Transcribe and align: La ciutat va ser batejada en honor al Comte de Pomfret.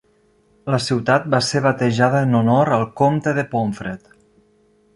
La 0.75 0.79
ciutat 0.85 1.27
va 1.33 1.41
ser 1.49 1.61
batejada 1.65 2.21
en 2.29 2.33
honor 2.41 2.73
al 2.79 2.87
Comte 3.03 3.35
de 3.41 3.47
Pomfret. 3.55 4.13